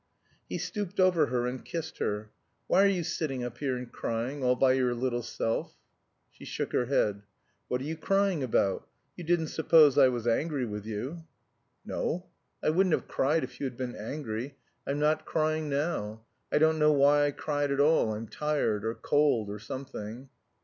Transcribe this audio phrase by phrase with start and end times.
[0.49, 2.31] He stooped over her and kissed her.
[2.65, 5.75] "Why are you sitting up here and crying, all by your little self?"
[6.31, 7.21] She shook her head.
[7.67, 8.87] "What are you crying about?
[9.15, 11.25] You didn't suppose I was angry with you?"
[11.85, 12.25] "No.
[12.63, 14.55] I wouldn't have cried if you had been angry.
[14.87, 16.25] I'm not crying now.
[16.51, 18.15] I don't know why I cried at all.
[18.15, 20.29] I'm tired, or cold, or something."